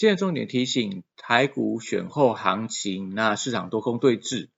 [0.00, 4.48] 今天重点提醒，台股选后行情，那市场多空对峙。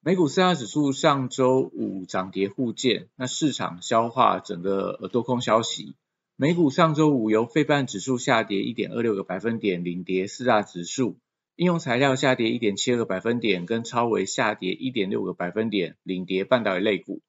[0.00, 5.96] 美股四大指数上周五涨跌互见，那市场消化整个多空消息。
[6.36, 11.18] 美股上周五由费半指数下跌一点二六个百分点领跌四大指数，
[11.56, 17.22] 应用材料下跌一点七二个百分点，跟超微下跌一点六个百分点领跌半导体类股。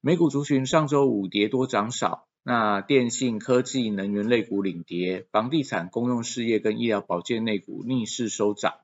[0.00, 2.28] 美股族群上周五跌多涨少。
[2.48, 8.74] 那电信、科技、能源类股领跌，房地产、公用事业跟医疗保健类股逆势收涨。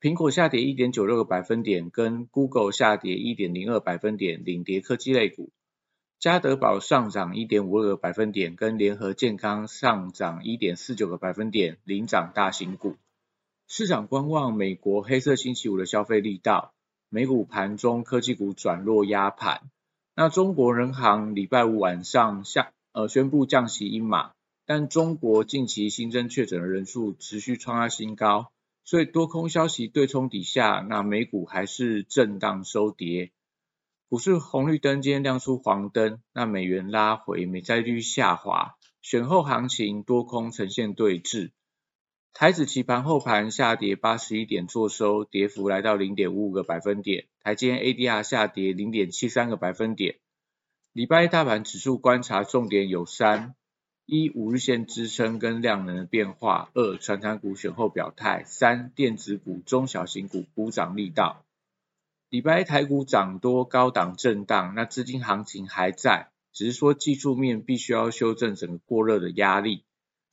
[0.00, 5.50] 苹果下跌一点九六个百分点，跟 Google 下跌一点零二百分点领跌科技类股。
[6.20, 12.94] 嘉德宝上涨一点五二个百分点，跟联合健康上涨一点四九个百分点领涨大型股。
[13.66, 16.72] 市场观望美国黑色星期五的消费力道，
[17.08, 19.62] 美股盘中科技股转弱压盘。
[20.14, 22.70] 那中国人行礼拜五晚上下。
[22.96, 24.32] 呃，宣布降息一码，
[24.64, 28.50] 但中国近期新增确诊的人数持续创下新高，
[28.86, 33.32] 所以多空消息对冲底下，那美股还是震荡收跌。
[34.08, 41.50] 股市红绿灯今天亮出黄灯，那美元拉回，美债率下滑，选后行情多空呈现对峙。
[42.32, 47.26] 台指期盘后盘下跌八十一点，做收，跌幅来到零点五五个百分点。
[47.42, 50.16] 台间 ADR 下跌零点七三个百分点。
[50.96, 53.54] 礼拜一大盘指数观察重点有三：
[54.06, 61.44] 一、五日线支撑跟量能的变化；二、传产股选后表态；三、电子股、中小型股补涨力道。
[62.30, 69.84] 礼拜一台股涨多高档震荡，那资金行情还在，只是说技术面必须要修正整个过热的压力。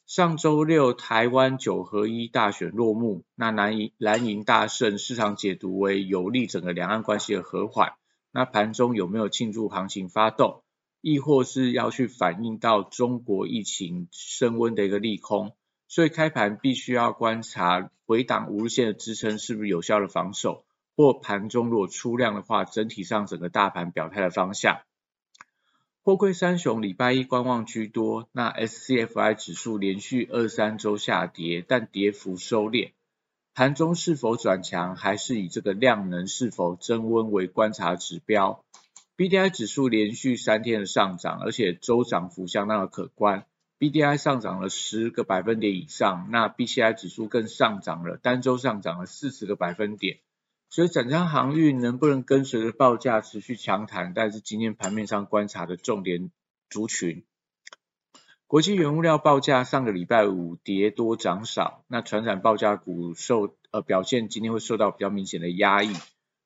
[0.08, 7.96] 上周六台湾九合一大选落幕，那蓝银蓝银大胜，市场解读为有利整个两岸关系的和缓。
[8.34, 10.64] 那盘中有没有庆祝行情发动，
[11.02, 15.56] 亦或是要去反映到中国疫情升温的一个利空？
[15.88, 20.66] 所以开盘必须要观察回档五日线的支撑是不是有效的防守，
[20.98, 24.82] 或盘中如果出量的话，整体上整个大盘表态的方向。
[26.02, 32.92] 货柜三雄礼拜一观望居多，那 SCFI 指数连续二三周下跌，但跌幅收敛。
[33.56, 38.64] 盘中是否转强，还是以这个量能是否增温为观察指标。
[39.16, 43.46] B D I 指数连续三天的上涨，而且周涨幅相当的可观。
[43.78, 50.18] B D I 上涨了十个百分点以上，那 B C I 指数更上涨了，单周上涨了四十个百分点。
[50.72, 56.32] 所以整张航运能不能跟随着报价持续强弹，但是今天盘面上观察的重点
[56.72, 57.24] 族群。
[58.54, 65.92] 国际原物料报价上个礼拜五跌多涨少，那船产报价股受呃表现今天会受到比较明显的压抑，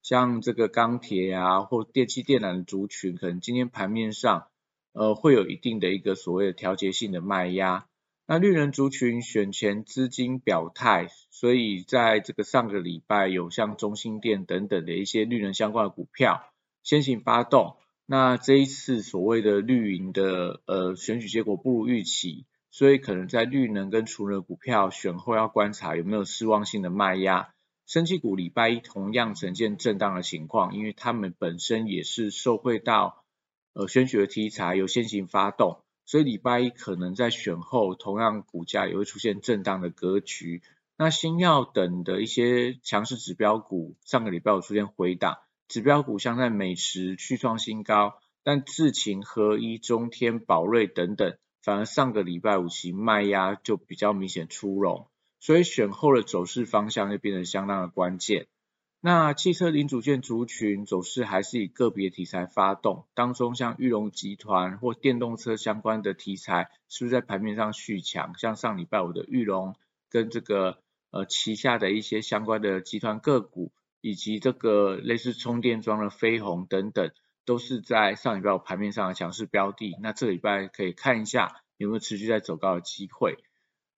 [0.02, 4.48] 像这个钢铁啊或电气电缆的族群，可能今天盘面上
[4.94, 7.88] 呃会有一定的一个所谓的调节性的卖压。
[8.26, 16.54] 那绿人族群选前资金表态，所以在这个上个礼拜有像中心电等等的一些绿人相关的股票
[16.84, 17.76] 先行发动。
[18.10, 27.50] 那这一次所谓的绿营的呃选举结果不如预期，所以可能在绿能跟储能股票选后要观察有没有失望性的卖压。
[27.86, 33.26] 升气股礼拜一同样呈现震荡的情况，因为他们本身也是受惠到
[33.74, 40.62] 呃选举的题材有先行发动，所以礼拜一可能在选后同样股价也会出现震荡的格局。
[40.98, 45.40] 那新药等的一些强势指标股上个礼拜有出现回档。
[45.68, 55.08] 指标股像在美食续创新高，但智勤合一、中天、宝瑞等等，反而上个礼拜五期卖压就比较明显出笼，
[55.42, 58.48] 所以选后的走势方向就变得相当的关键。
[59.02, 68.38] 那汽车零组件族群走势还是以个别题材发动，当中像玉龙集团或电动车相关的题材，是不是在盘面上续强？
[68.38, 69.76] 像上礼拜五的玉龙
[70.10, 70.80] 跟这个
[71.12, 73.72] 呃旗下的一些相关的集团个股。
[74.02, 77.12] 以及这个类似充电桩的飞鸿等等，
[77.46, 79.98] 都是在上礼拜盘面上的强势标的。
[80.02, 83.38] 那这礼拜可以看一下有没有持续在走高的机会。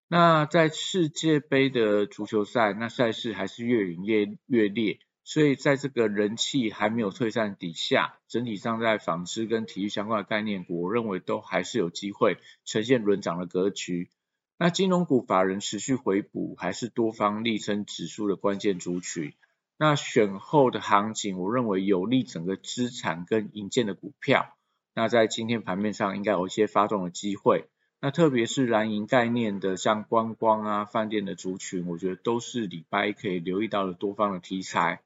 [0.08, 14.10] 那在世界杯的足球赛，那赛事还是越演越越烈，所以在这个人气还没有退散底下，整体上在纺织跟体育相关的概念股，我认为都还是有机会呈现轮涨的格局。
[14.58, 19.34] 那金融股法人持续回补，还是多方力撑指数的关键族群。
[19.82, 24.58] 那选后的行情，我认为有利整个资产跟银建的股票。
[24.94, 27.70] 那在今天盘面上应该有一些发动的机会。
[28.02, 35.02] 那特别是蓝银概念的，像观光啊、饭店的族群，我觉得都是礼拜一可以留意到的多方的题材。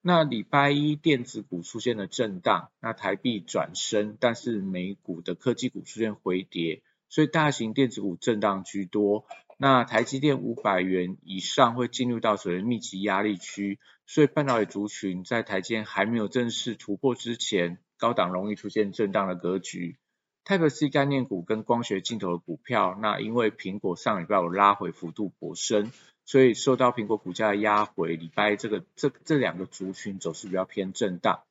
[0.00, 9.24] 那礼拜一电子股出现了震荡，那台币转升，但是美股的科技股出现回跌，所以大型电子股震荡居多。
[9.58, 13.78] 那台积电五百元以上会进入到所谓密集压力区，
[14.12, 19.96] 所以半导体族群在台积电还没有正式突破之前，高档容易出现震荡的格局。
[20.44, 25.90] Type C 概念股跟光学镜头的股票，那因为苹果上礼拜有拉回幅度颇深，
[26.26, 31.44] 所以受到苹果股价的压回，礼拜这个这这两个族群走势比较偏震荡。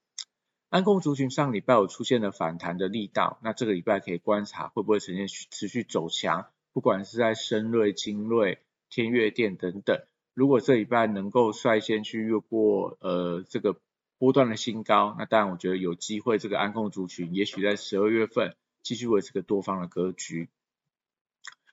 [0.70, 6.46] 安控族群上礼拜有出现了反弹的力道，那这个礼拜可以观察会不会呈现持续走强。
[6.74, 13.76] 不管是在深瑞、精锐、天越电等等，如果这礼拜能够率先去越过呃这个
[14.18, 20.48] 波段的新高，那当然我觉得有机会这个安控族群也许在十二月份继续维持个多方的格局。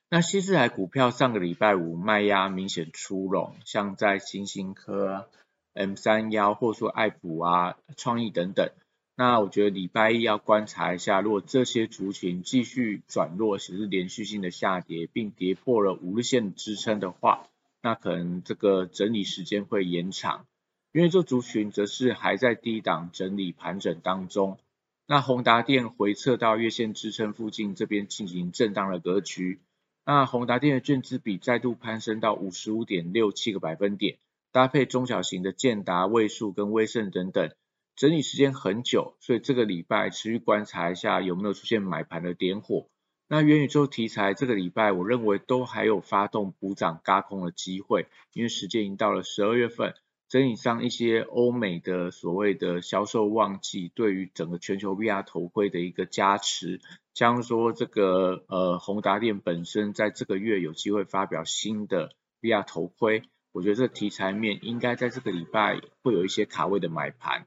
[0.09, 5.29] 那西四海股票上个礼拜五卖压明显出笼，像在新兴科、
[5.73, 8.71] M 三幺或说爱普啊、创意等等。
[9.15, 17.47] 那我觉得礼拜一要观察一下，如果这些族群继续转弱，其实连续性的下跌，并跌破了五日线支撑的话，
[17.81, 20.45] 那可能这个整理时间会延长。
[20.91, 24.57] 因为这族群则是还在低档整理盘整当中。
[25.05, 29.59] 那宏达电回撤到月线支撑附近，这边进行震荡的格局。
[30.03, 34.17] 那宏达电的券资比再度攀升到五十五点六七个百分点，
[34.51, 37.51] 搭配中小型的建达、位数跟威盛等等。
[37.95, 42.87] 整理时间很久，所以这个礼拜持续观察一下有没有出现买盘的点火。
[43.31, 49.93] 那元宇宙题材这个礼拜，我认为都还有发动补涨嘎空的机会，因为时间已经到了十二月份，
[50.27, 56.81] 整理上一些欧美的所谓的销售旺季，对于整个全球 VR 头盔的一个加持，
[57.13, 62.09] 像说这个呃宏达电本身在这个月有机会发表新的
[62.41, 63.21] VR 头盔，
[63.51, 67.45] 我觉得这题材面应该在这个礼拜会有一些卡位的买盘。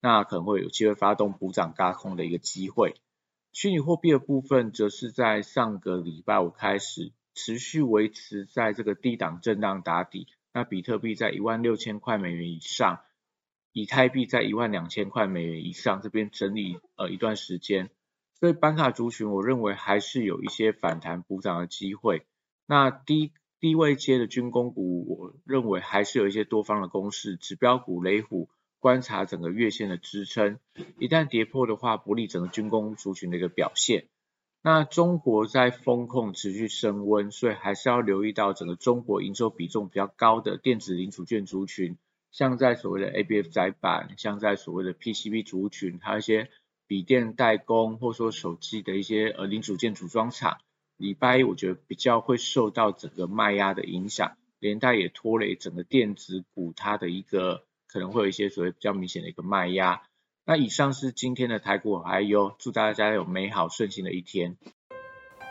[0.00, 2.94] 那可能会有机会发动补涨嘎空的一个机会。
[3.54, 10.26] 虚拟货币的部分，则是在上个礼拜五开始持续维持在这个低档震荡打底。
[10.52, 13.02] 那比特币在一万六千块美元以上，
[13.72, 17.90] 以太币在一万两千块美元以上，这边整理呃一段时间。
[18.40, 22.26] 所以板卡族群，我认为还是有一些反弹补涨的机会。
[22.66, 28.50] 那低低位接的军工股，我认为还是有一些多方的攻势，指标股雷虎。
[28.84, 30.58] 观察整个月线的支撑，
[30.98, 34.08] 一旦跌破的话，不利整个军工族群的一个表现。
[34.62, 41.96] 那中国在风控持续升温，所以还是要留意到整个中国营收比重比较高的电子零组件族群，
[42.30, 46.50] 像在所谓的 ABF 载板，像在所谓的 PCB 族群，还有一些
[46.86, 50.58] 笔电代工，或者说手机的一些呃零组件组装厂，
[50.98, 57.64] 礼拜一我觉得比较会受到整个卖压的影响，连带也拖累整个电子股它的一个。
[57.94, 60.02] 可能会有一些所谓比较明显的一个卖压。
[60.44, 64.56] 那以上是今天的台股还有，祝大家有美好顺心的一天。